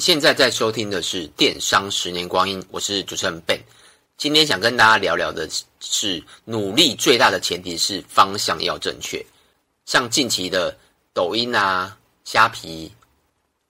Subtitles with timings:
[0.00, 3.60] 现在在收听的是《电商十年光阴》，我是主持人 Ben。
[4.16, 5.46] 今天想跟大家聊聊的
[5.78, 9.22] 是，努力最大的前提是方向要正确。
[9.84, 10.74] 像近期的
[11.12, 12.90] 抖音啊、虾皮，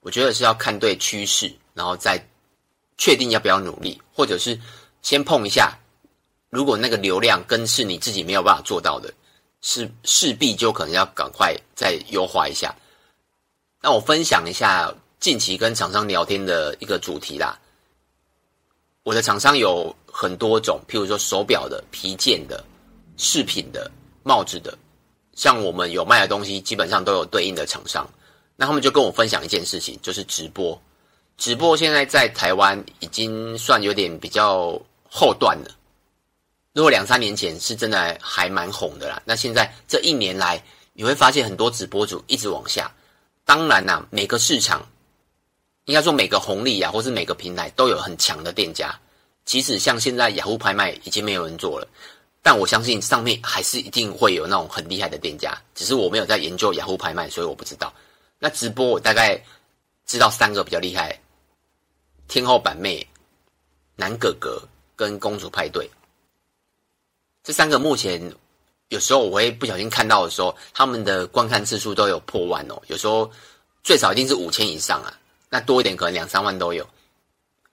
[0.02, 2.24] 我觉得是要看对趋势，然后再
[2.96, 4.56] 确定要不要努力，或者是
[5.02, 5.76] 先碰一下。
[6.48, 9.12] 如果那个流量跟是你自己没有办法做到的，
[9.62, 12.72] 是势必就可能要赶快再优化一下。
[13.82, 17.58] 那我分享一下近期跟厂商聊天的一个主题啦。
[19.02, 22.64] 我的厂商有很多种，譬如说手表的、皮件的、
[23.18, 23.90] 饰品的、
[24.22, 24.76] 帽子的，
[25.34, 28.08] 像我们有卖的东西，基本上都有对应的厂商。
[28.56, 30.80] 那他们就跟我分享一件事情，就是直播。
[31.36, 35.70] 直播现在在台湾已经算有点比较后段了。
[36.72, 40.62] 如果两三年前是真的还蛮红的啦，那现在这一年来，
[40.94, 42.90] 你会发现很多直播主一直往下。
[43.44, 44.86] 当然啦，每个市场
[45.90, 48.96] 应该说每个红利啊，或是每个平台都有很强的店家。
[49.44, 51.88] 即使像现在雅虎拍卖已经没有人做了，
[52.42, 55.60] 但我相信上面还是一定会有那种很厉害的店家。
[55.74, 57.92] 只是我没有在研究雅虎拍卖，所以我不知道。
[58.38, 59.42] 那直播我大概
[60.06, 61.18] 知道三个比较厉害：
[62.28, 63.04] 天后板妹、
[63.96, 64.62] 男哥哥
[64.94, 65.90] 跟公主派对。
[67.42, 68.32] 这三个目前
[68.90, 72.80] 有时候我会不小心看到的时候，他们的观看次数都有破万哦。
[72.86, 73.28] 有时候
[73.82, 75.18] 最少一定是五千以上啊，
[75.50, 76.88] 那多一点可能两三万都有，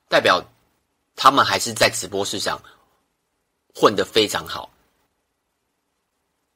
[0.09, 0.43] 代表
[1.15, 2.61] 他们还是在直播市场
[3.73, 4.69] 混得非常好。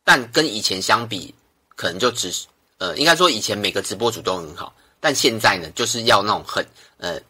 [0.03, 1.33] 但跟以前相比，
[1.75, 2.47] 可能就只是
[2.79, 6.65] 呃，应该说以前每个直播主都很好，但现在呢，就是要那种很
[6.97, 7.21] 呃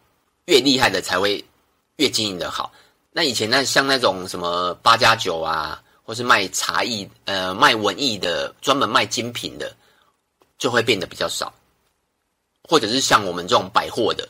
[0.46, 1.44] 越厉害的才会
[1.98, 2.72] 越经营得好。
[3.12, 9.76] 那以前那像那种什么八加九啊，或是卖茶艺、呃卖文艺的，专门卖精品的，
[10.58, 11.54] 就会变得比较少，
[12.72, 14.26] 或者是像我们这种百货的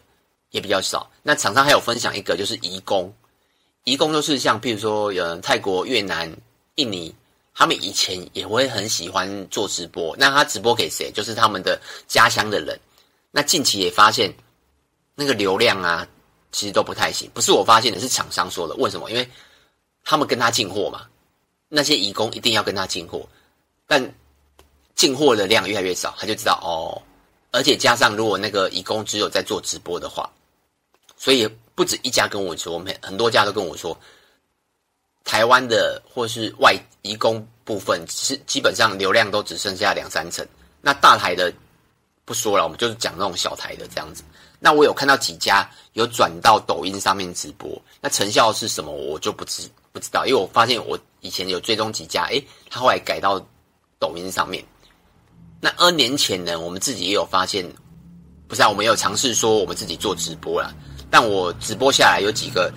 [0.49, 1.07] 也比较少。
[1.21, 3.13] 那厂商还有分享一个，就是移工，
[3.83, 6.35] 移工就是像譬如说，有泰国、越南、
[6.73, 7.13] 印尼，
[7.53, 10.15] 他们以前也会很喜欢做直播。
[10.17, 11.11] 那他直播给谁？
[11.11, 12.79] 就是他们的家乡的人。
[13.29, 14.33] 那近期也发现
[15.13, 16.07] 那个流量啊。
[16.53, 18.75] 其实都不太行，不是我发现的，是厂商说的。
[18.75, 19.09] 为什么？
[19.09, 19.25] 因为
[20.03, 21.07] 他们跟他进货嘛，
[21.69, 23.25] 那些移工一定要跟他进货，
[23.87, 24.13] 但
[24.95, 26.99] 进货的量越来越少，他就知道哦。
[27.51, 30.29] 而且加上如果那个移工只有在做直播的话，
[31.17, 33.97] 所以不止一家跟我说，很很多家都跟我说，
[35.23, 40.47] 台湾的或是外移工部分是基本上流量都只剩下两三成，
[40.81, 41.53] 那大台的
[42.25, 44.23] 不说了，我们就是讲那种小台的这样子。
[44.59, 53.43] 那我有看到几家有转到抖音上面直播，那成效是什么，我就不知不知道，因为我发现我以前有追踪几家，诶，他后来改到
[53.99, 54.63] 抖音上面。
[55.61, 57.71] 那 N 年前呢，我们自己也有发现，
[58.47, 60.73] 不是啊，我们也有尝试说我们自己做直播啦，
[61.09, 62.73] 但我直播下来有几个，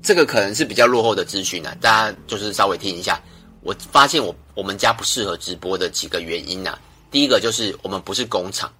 [0.00, 3.20] 这个可能是比较落后的资讯啊，大家就是稍微听一下。
[3.62, 8.72] 我发现我我们家不适合直播的几个原因啊，第一个就是我们不是工厂。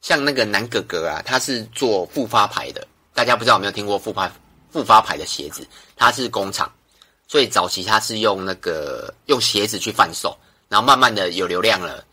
[0.00, 4.30] 像那个南哥哥啊，他是做复发牌的，大家不知道有没有听过复发
[4.70, 5.66] 复发牌的鞋子？
[5.96, 6.72] 他是工厂，
[7.26, 10.36] 所以早期他是用那个用鞋子去贩售，
[10.68, 12.04] 然后慢慢的有流量了，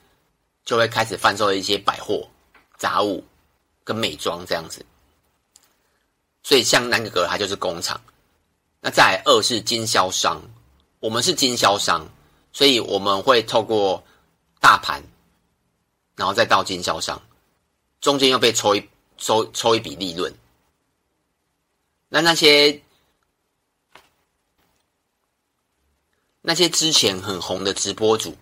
[0.64, 2.28] 就会开始贩售一些百货、
[2.78, 3.24] 杂物
[3.84, 4.86] 跟美妆这样子。
[6.44, 8.00] 所以像南哥哥他就是工厂，
[8.80, 10.42] 那再二是经销商，
[11.00, 12.08] 我们是经销商，
[12.54, 14.04] 所以我们会透过
[14.60, 15.04] 大盘，
[16.16, 17.22] 然后再到经销商。
[18.00, 20.32] 中间又被抽一抽抽一笔利润，
[22.10, 22.80] 那那些
[26.46, 28.36] 那些之前很红的直播主，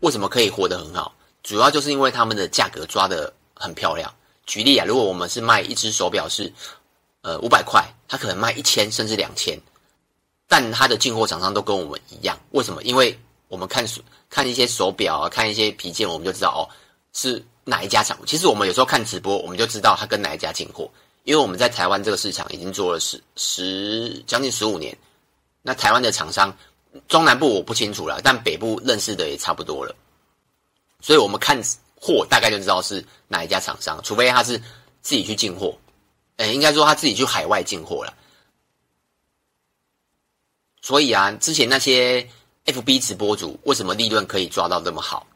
[0.00, 1.14] 为什么可以活得很好？
[1.42, 4.12] 主要就是因为他们的价格抓得很漂亮。
[4.46, 6.52] 举例啊，如果我们是卖一只手表是
[7.22, 9.58] 呃五百块，他可能卖一千甚至两千，
[10.48, 12.38] 但他的进货厂商都跟我们一样。
[12.50, 12.82] 为什么？
[12.82, 13.16] 因为
[13.48, 13.86] 我们看
[14.28, 16.60] 看一些手表啊，看一些皮件，我们就知道哦
[17.12, 17.42] 是。
[17.62, 18.18] 哪一家厂？
[18.26, 20.90] 其实我们有时候看直播，我们就知道他跟哪一家进货，
[21.22, 24.96] 因为我们在台湾这个市场已经做了十十将近十五年。
[25.62, 26.56] 那台湾的厂商，
[27.08, 29.94] 中南部我不清楚了，但北部认识的也差不多了。
[31.00, 31.60] 所以我们看
[31.94, 34.58] 货大概就知道是哪一家厂商，除非他是
[35.00, 35.78] 自己去进货，
[36.36, 38.14] 呃，应该说他自己去海外进货了。
[40.82, 42.28] 所以啊，之前那些
[42.66, 45.26] FB 直播主为什么利润可以抓到这么好？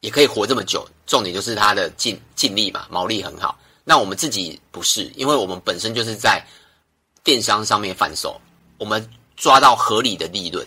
[0.00, 3.58] 也可以活这么久，重点就是他的净净利嘛，毛利很好。
[3.84, 6.44] 那我们自己不是，因为我们本身就是在
[7.24, 8.40] 电商上面贩售，
[8.78, 10.66] 我们抓到合理的利润。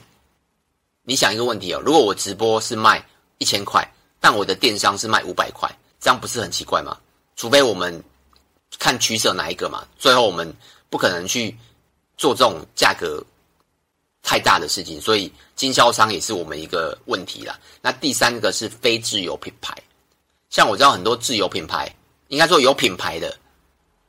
[1.10, 3.04] 你想一个问题哦，如果我直播是卖
[3.40, 3.84] 一千块，
[4.20, 5.68] 但我的电商是卖五百块，
[6.00, 6.96] 这样不是很奇怪吗？
[7.36, 8.04] 除非我们
[8.78, 9.88] 看取舍哪一个嘛。
[9.98, 10.54] 最后我们
[10.88, 11.58] 不可能去
[12.16, 13.26] 做这种价格
[14.22, 17.60] 太大的事情，所以经销商也是我们一个问题啦。
[17.82, 19.76] 那第三个是非自有品牌，
[20.52, 21.92] 像我知道很多自有品牌，
[22.28, 23.36] 应该说有品牌的，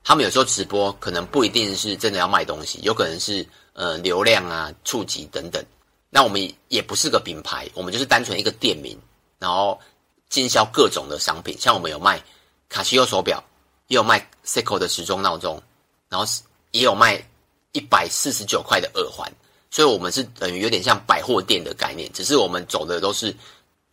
[0.04, 5.64] 他们有时候直播可能不一定是真的要卖东西，有可能是呃流量啊、触及等等。
[6.10, 8.98] 那我们也不是个品牌，我们就是单纯一个店名，
[9.38, 9.80] 然后
[10.28, 12.20] 经销各种的商品，像我们有卖
[12.68, 13.42] 卡西欧手表，
[13.86, 15.62] 也有卖 Seiko 的时钟闹钟，
[16.08, 16.26] 然后
[16.72, 17.24] 也有卖
[17.72, 19.32] 一百四十九块的耳环，
[19.70, 23.34] 所以我们是等于有点像百货店的概念，只是我们走的都是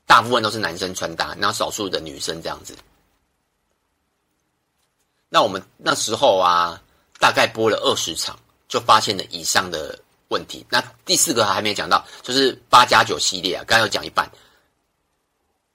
[0.08, 2.76] 大部分都是男生穿搭，然后少数的女生这样子。
[5.30, 6.82] 那我们那时候啊，
[7.20, 10.66] 大概播了二十场，就发现了以上的问题。
[10.70, 14.30] 那第四个还没讲到，就是八加九系列啊，刚刚有讲一半。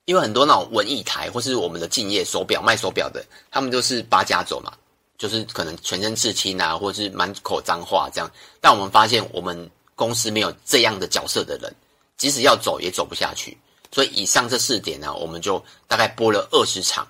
[0.04, 4.72] 因为很多那种文艺台或是我们的敬业手表卖手表的，他们都是八加九嘛，
[5.16, 8.28] 就是可能全身刺青啊，或者是满口脏话这样。
[8.60, 11.72] 但我们发现我们公司没有这样的角色的人，
[12.16, 13.56] 即使要走也走不下去。
[13.92, 17.06] 所以以上这四点呢，我们就大概播了二十场，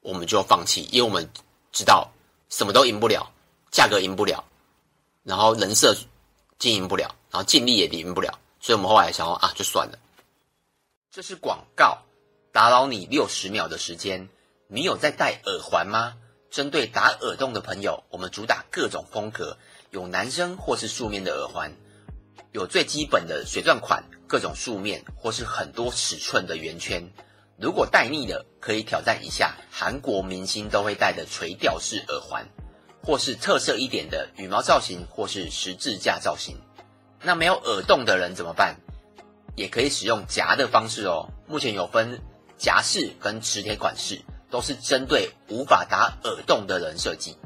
[0.00, 1.26] 我们就放弃，因为我们
[1.72, 2.06] 知道
[2.50, 3.26] 什么都赢不了，
[3.70, 4.44] 价格赢不了，
[5.22, 5.96] 然后人设
[6.58, 9.98] 经营不了，然后尽力也赢不了，所以我们后来想说啊，就算了。
[11.10, 12.02] 这是广告。
[12.52, 14.30] 打扰你六十秒的时间，
[14.66, 16.16] 你有在戴耳环吗？
[16.50, 19.58] 针对打耳洞的朋友，我们主打各种风格，
[19.90, 21.74] 有男生或是素面的耳环，
[22.52, 27.12] 有最基本的水钻款，各种素面或是很多尺寸的圆圈。
[27.58, 32.48] 如果戴腻了，可以挑战一下韩国明星都会戴的垂吊式耳环，
[33.06, 36.56] 或是特色一点的羽毛造型，或是十字架造型。
[37.22, 38.76] 那没有耳洞的人怎么办？
[39.54, 41.30] 也可以使用夹的方式哦。
[41.46, 42.20] 目前有分。
[42.58, 47.36] 夹式跟磁铁款式都是针对无法打耳洞的人设计。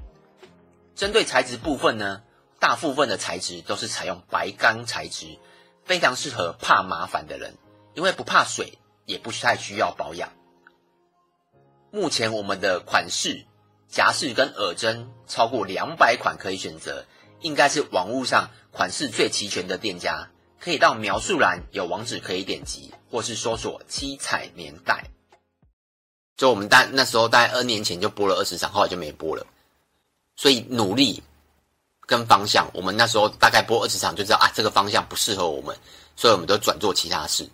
[0.95, 2.23] 针对材质部分呢，
[2.61, 5.37] 大部分的材质都是采用白钢材质，
[5.85, 7.59] 非常适合怕麻烦的人，
[7.95, 10.31] 因为不怕水，也不太需要保养。
[11.91, 13.47] 目前我们的款式
[13.91, 17.05] 夹式跟耳针超过两百款可以选择，
[17.41, 20.29] 应该是网络上款式最齐全的店家。
[20.61, 25.07] 可以到描述栏有网址可以点击，或是搜索七彩年代。
[26.37, 29.47] 就我们大那时候大概二年前就播了二十场，后来就没播了。
[30.37, 31.23] 所以努力
[32.07, 35.75] 跟方向，我们那时候大概播二十场就知道啊，这个方向不适合我们，
[36.15, 37.49] 所以我们都转做其他事。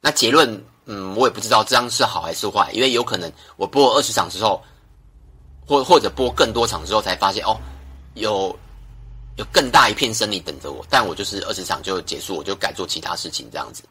[0.00, 4.64] 那结论，嗯，我也不知道这样是好还是坏，因为有可能我播二十场之后，
[5.70, 7.56] 或或者播更多场之后才发现哦，
[8.14, 8.58] 有。
[9.36, 13.82] 有更大一片生意等着我，但我就是二十场就结束，我就改做其他事情这样子。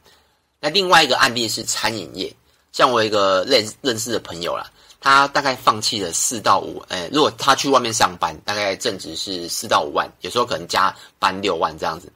[0.60, 2.32] 那另外一个案例是餐饮业，
[2.72, 12.12] 像我一个认认识的朋友啦，他大概放弃了四到五，哎，如果他去外面上班，大概正值是四到五万，有时候可能加班六万这样子。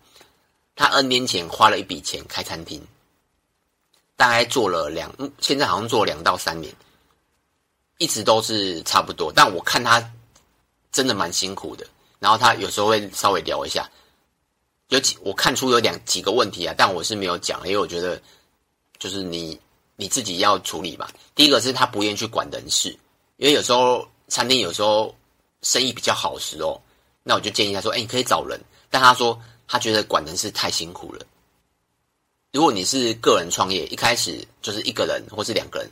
[0.76, 2.80] 他 N 年前花了一笔钱开餐厅，
[4.16, 6.72] 大概做了两，现在好像做两到三年，
[7.98, 9.32] 一直都是差不多。
[9.34, 10.04] 但我看他
[10.92, 11.86] 真的蛮辛苦的。
[12.20, 13.90] 然后他有时候会稍微聊一下，
[14.88, 18.22] 有几我看出有两几个问题啊，但我是没有讲，因为我觉得
[18.98, 19.60] 就是你
[19.98, 21.12] 你自己要处理吧。
[21.36, 22.90] 第一个是他不愿意去管人事，
[23.36, 25.14] 因为有时候餐厅有时候
[25.64, 26.80] 生意比较好时哦，
[27.24, 28.58] 那我就建议他说：“哎，你可以找人。”
[28.90, 31.26] 但他说他觉得管人事太辛苦了。
[32.54, 35.92] 如果你是个人创业，一开始就是一个人或是两个人，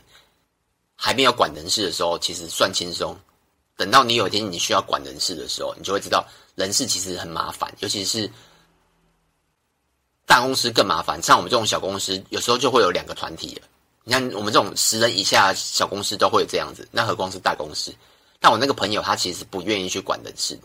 [1.04, 3.18] 还没有管人事的时候，其实算轻松。
[3.76, 8.30] 等到你有一天你需要管人事的时候，你就会知道人事其实很麻烦，尤其是
[10.24, 11.20] 大公司更麻烦。
[11.20, 13.60] 像我们这种小公司，有时候就会有两个团体。
[14.04, 17.92] 你看我们这种十人以下小公司都会有这样子，那何况是大公司？
[18.38, 20.56] 但我那个朋友他其实不愿意去管人事。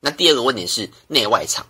[0.00, 1.66] 那第二个问题是内外场，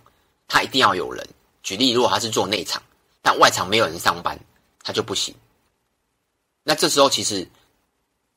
[0.49, 1.25] 他一定要有人。
[1.61, 2.83] 举例，如果他是做内场，
[3.21, 4.37] 但外场没有人上班，
[4.83, 5.33] 他就不行。
[6.63, 7.47] 那这时候其实。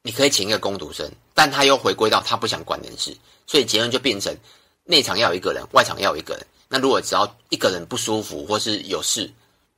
[0.07, 3.13] 你可以请一个工读生，但他又回归到他不想管人事，
[3.45, 4.33] 所以结论就变成
[4.85, 6.47] 内场要有一个人，外场要有一个人。
[6.69, 9.29] 那如果只要一个人不舒服或是有事，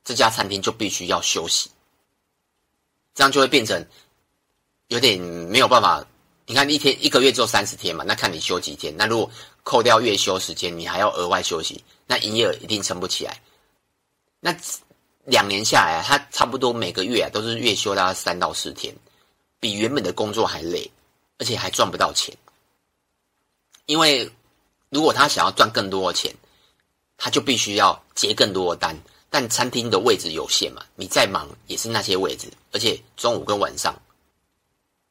[0.03, 1.71] 这家餐厅就必须要休息，
[3.15, 3.83] 这样就会变成
[4.89, 6.05] 有点没有办法。
[6.45, 8.95] 你看一天一个月只有三十天嘛，那看你休几天。
[8.95, 9.31] 那如果
[9.63, 13.41] 扣掉月休时间，你还要额外休息，那营业额一定撑不起来。
[14.39, 14.55] 那
[15.25, 18.93] 两年下来，他差不多每个月都是月休大概三到四天。
[19.59, 20.89] 比原本的工作还累，
[21.37, 22.35] 而且还赚不到钱。
[23.85, 24.31] 因为
[24.89, 26.33] 如果他想要赚更多的钱，
[27.17, 28.95] 他就必须要接更多的单。
[29.29, 33.95] 但餐厅的位置有限嘛，你再忙也是那些位置，而且中午跟晚上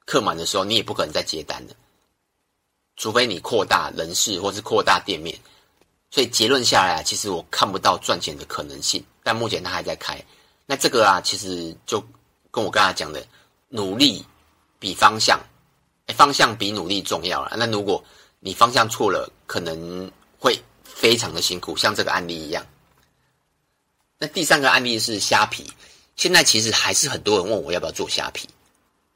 [0.04, 1.74] 客满的时候，你也不可能再接单了。
[2.96, 5.38] 除非你扩大人事或是扩大店面。
[6.10, 9.04] 所以结论下来啊，其实我看不到赚钱的可能性。
[9.22, 10.20] 但目前它还在开。
[10.66, 12.02] 那这个啊，其实就
[12.50, 13.24] 跟我刚才讲的，
[13.68, 14.24] 努力
[14.78, 15.40] 比方向，
[16.06, 17.54] 哎，方向比努力重要了。
[17.56, 18.02] 那如果
[18.40, 22.64] 你方向错了，可能会非常的辛苦，像这个案例一样。
[24.18, 25.72] 那第三个案例是虾皮，
[26.16, 28.48] 现在其实还是很多人问我要不要做虾皮。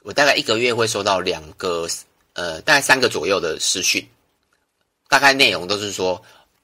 [0.02, 1.88] 我大概一个月会收到两个，
[2.32, 4.08] 呃，大概三个左右的私讯，
[5.08, 6.20] 大概内容都是说，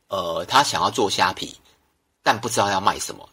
[0.09, 1.57] 呃，他想要做虾皮，
[2.23, 3.29] 但不知道要卖什么。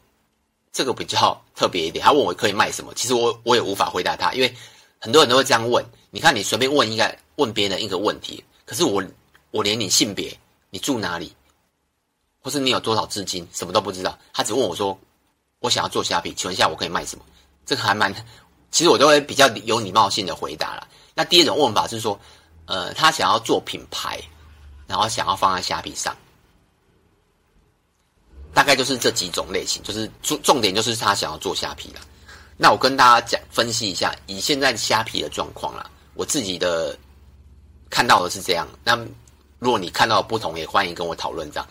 [0.71, 4.55] 这个比较特别一点，他问我可以卖什么，其实我我也无法回答他，因为
[5.05, 5.85] 很多人都会这样问。
[6.09, 9.03] 你看，你随便问一个问别人一个问题，可是我
[9.51, 10.35] 我连你性别、
[10.71, 11.31] 你住哪里，
[12.41, 14.17] 或是你有多少资金，什么都不知道。
[14.33, 14.97] 他只问我说，
[15.59, 17.23] 我想要做虾皮，请问一下我可以卖什么？
[17.67, 18.11] 这个还蛮，
[18.71, 20.87] 其实我都会比较有礼貌性的回答了。
[21.13, 22.19] 那第二种问法是说，
[22.65, 24.19] 呃，他想要做品牌，
[24.87, 26.17] 然后想要放在虾皮上。
[28.55, 32.01] 大概就是这几种类型，就是重重点就是他想要做虾皮啦。
[32.57, 36.97] 那我跟大家讲分析一下，以现在虾皮的状况啦，我自己的
[37.89, 38.65] 看到的是这样。
[38.83, 38.95] 那
[39.59, 41.51] 如果你看到不同，也欢迎跟我讨论。
[41.51, 41.67] 这样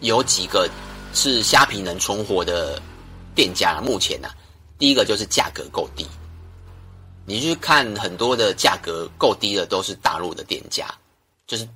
[0.00, 0.68] 有几个
[1.12, 2.80] 是虾皮能存活的
[3.34, 4.28] 店家，目前呢，
[4.78, 6.06] 第一个就是价格够低。
[7.26, 10.86] 你去看很多的价格够低的，都是大陆的店家，
[11.46, 11.68] 就是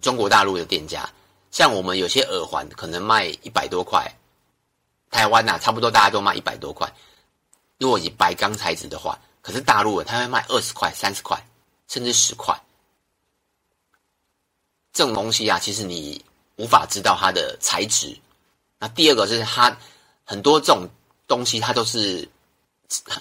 [0.00, 1.08] 中国大陆的店家。
[1.50, 4.10] 像我们有些耳环可能卖一百多块，
[5.10, 6.90] 台湾呐、啊、差不多大家都卖一百多块。
[7.82, 11.36] 如果以白钢材质的话，可是大陆的他会卖二十块、三十块，
[11.88, 12.56] 甚至十块。
[14.92, 16.24] 这种东西啊，其实你
[16.54, 18.16] 无法知道它的材质。
[18.78, 19.76] 那第二个就是它
[20.22, 20.88] 很多这种
[21.26, 22.28] 东西，它都是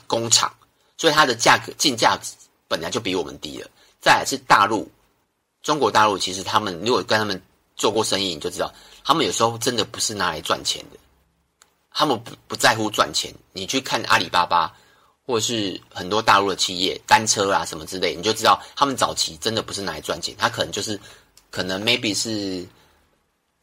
[0.06, 0.54] 工厂，
[0.96, 2.20] 所以它的价格进价
[2.68, 3.68] 本来就比我们低了。
[4.00, 4.88] 再来是大陆，
[5.64, 7.42] 中国大陆其实他们如果跟他们。
[7.78, 8.72] 做过生意你就知道，
[9.04, 11.00] 他们有时候真的不是拿来赚钱的，
[11.92, 13.34] 他们不不在乎赚钱。
[13.54, 14.74] 你去看阿里巴巴，
[15.26, 21.00] 或是很多大陆的企业，单车啊什么之类，你就知道他们早期真的不是拿来赚钱，他可能就是
[21.50, 22.66] 可能 maybe 是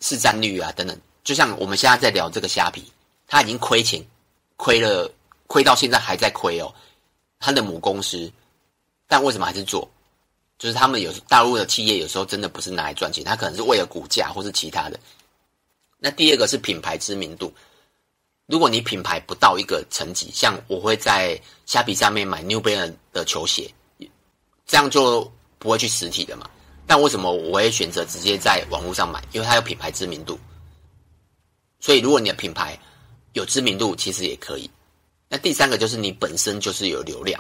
[0.01, 0.99] 市占率啊等等。
[1.25, 2.85] 就像我们现在在聊这个虾皮，
[3.27, 4.05] 他已经亏钱，
[4.57, 5.11] 亏了
[5.47, 6.73] 亏到现在还在亏哦，
[7.39, 8.31] 他的母公司，
[9.07, 9.89] 但为什么还是做？
[10.59, 14.99] 就是他们有大陆的企业，有时候真的不是拿来赚钱，他可能是为了股价或是其他的。
[15.99, 17.53] 那第二个是品牌知名度，
[18.49, 23.71] 如果你品牌不到一个层级，像我会在虾皮上面买 New Balance 的球鞋，
[24.67, 26.49] 这样就不会去实体的嘛。
[26.87, 29.23] 但为什么我会选择直接在网络上买？
[29.33, 30.39] 因为它有品牌知名度。
[31.79, 32.79] 所以如果你的品牌
[33.35, 34.71] 有知名度，其实也可以。
[35.29, 37.39] 那第三个就是你本身就是有流量。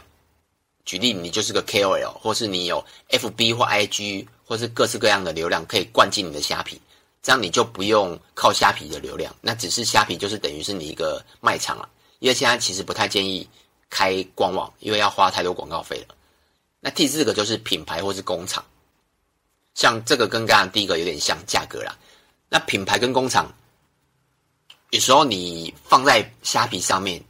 [0.84, 6.78] 举例，你就是个 KOL，或是你有 FB 或 IG，或是各式各样的流量可以灌进你的虾皮，
[7.22, 11.88] 这样你就不用靠虾皮的流量，那只是虾皮就是等于是你一个卖场了。
[12.18, 13.48] 因为现在其实不太建议
[13.90, 16.14] 开官网，因为要花太多广告费了。
[16.80, 18.64] 那第四个就是品牌或是工厂，
[19.74, 21.96] 像这个跟刚刚第一个有点像价格啦。
[22.48, 23.52] 那品牌跟工厂，
[24.90, 27.22] 有时候你放在虾皮上面，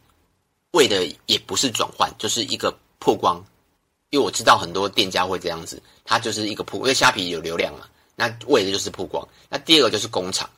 [0.73, 2.77] 为的也不是转换，就是一个。
[3.01, 3.43] 曝光，
[4.11, 7.87] 因为我知道很多店家会这样子，它就是一个曝，因为虾皮有流量嘛，
[8.21, 9.27] 那为的就是曝光。
[9.49, 10.51] 那第二个就是工厂，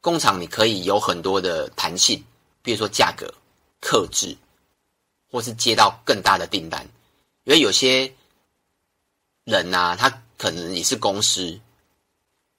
[0.00, 2.24] 工厂你可以有很多的弹性，
[2.60, 3.32] 比如说价格、
[3.80, 4.36] 克制，
[5.30, 6.84] 或是接到更大的订单。
[7.44, 8.12] 因为有些
[9.44, 11.56] 人呐、啊，他可能也是公司，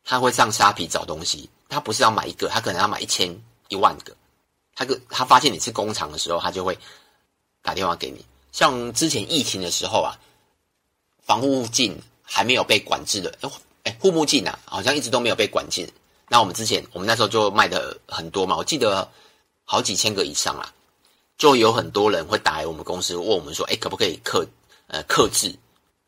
[0.06, 3.38] 他会上虾皮找东西，他不是要买一个，他可能要买一千、
[3.68, 4.16] 一万个。
[4.74, 6.80] 他个他发现你是工厂的时候，他就会
[7.62, 8.26] 打电话给你。
[8.54, 10.16] 像之前疫情的时候啊，
[11.24, 13.38] 防护镜还没有被管制的，
[13.84, 15.88] 哎，护目镜啊，好像一直都没有被管制。
[16.30, 19.10] 那我们之前，我们那时候就卖的很多嘛，我记得
[19.66, 20.74] 好几千个以上啦，
[21.38, 24.48] 就有很多人会打来我们公司问我们说，哎，可不可以克
[24.88, 25.54] 呃克制？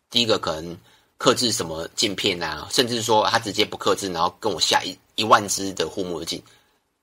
[0.10, 0.78] 第一个可能
[1.18, 6.42] 克制什么镜片啊，甚至说他直接不克制，然后跟我下一一万只的护目镜，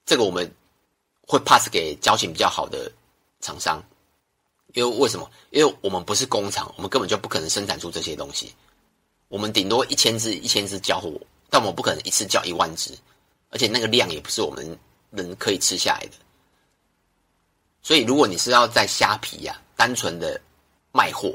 [0.06, 0.50] 这个我们
[1.26, 2.90] 会 pass 给交情比较好的
[3.40, 3.82] 厂商。
[4.74, 5.30] 因为为什么？
[5.50, 8.54] 因为我们不是工厂，我们根本就不可能生产出这些东西。
[9.32, 11.10] 我们顶多一千只、一千只交货，
[11.48, 12.90] 但我不可能一次交一万只，
[13.48, 14.78] 而且那个量也不是我们
[15.10, 16.12] 人可以吃下来的。
[17.82, 20.38] 所以，如果你是要在虾皮呀、啊，单纯的
[20.92, 21.34] 卖货，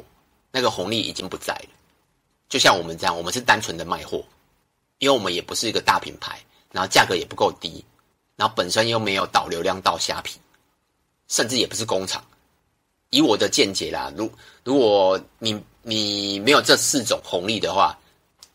[0.52, 1.70] 那个红利已经不在了。
[2.48, 4.24] 就像我们这样，我们是单纯的卖货，
[5.00, 6.40] 因为我们也不是一个大品牌，
[6.72, 7.84] 然后价格也不够低，
[8.36, 10.40] 然后本身又没有导流量到虾皮，
[11.28, 12.24] 甚至也不是工厂。
[13.10, 14.32] 以我的见解啦，如
[14.64, 15.60] 如果你
[15.90, 17.98] 你没有这四种红利的话，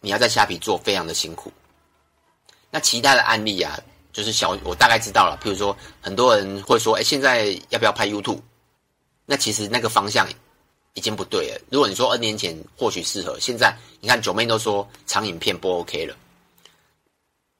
[0.02, 1.50] 你要在虾皮做非常的辛苦。
[2.70, 3.80] 那其他的案例啊，
[4.12, 5.40] 就是小我大概知道了。
[5.42, 8.38] 譬如说，很多人会说，哎，现在要不要拍 YouTube？
[9.24, 10.28] 那其实那个方向
[10.92, 11.60] 已经不对了。
[11.70, 16.14] 如果你说 N 年前或许适合，现在你看九妹都说长影片不 OK 了。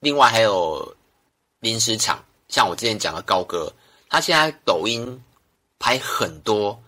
[0.01, 0.95] 另外还有
[1.61, 3.73] 临时场，像我之前讲的高哥，
[4.11, 5.19] 他现在抖音
[5.79, 6.79] 拍很多，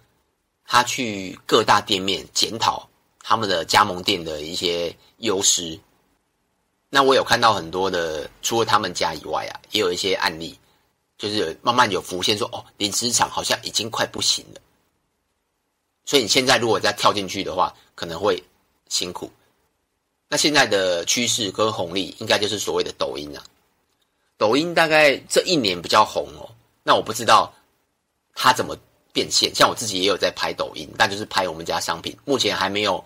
[0.64, 2.88] 他去各大店面检讨
[3.20, 5.78] 他们的加盟店的一些优势。
[6.90, 10.58] 那我有看到很多的，除了他们家以外啊，也有一些案例，
[11.18, 14.60] 就是慢慢有浮现说，哦，临时场好像已经快不行了。
[16.04, 18.42] 所以你现在如果再跳进去的话，可能会
[18.88, 19.30] 辛苦。
[20.28, 23.42] 那现在的趋势跟红利，应该就是所谓的抖音啊。
[24.36, 26.50] 抖音大概这一年比较红哦。
[26.82, 27.52] 那我不知道
[28.34, 28.76] 它怎么
[29.14, 29.50] 变现。
[29.54, 33.02] 像我自己也有在拍抖音，但就是拍我们家商品，目前还没有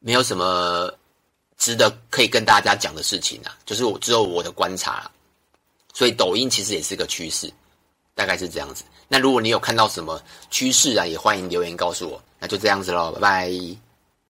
[0.00, 0.92] 没有什么
[1.56, 3.56] 值得可以跟大家讲的事情啊。
[3.64, 5.10] 就是我只有我的观察。
[5.94, 7.52] 所以抖音其实也是个趋势，
[8.14, 8.82] 大概是这样子。
[9.08, 12.20] 那如果你有看到什么趋势啊，也欢迎留言告诉我。
[12.38, 13.91] 那就这样子喽，拜拜。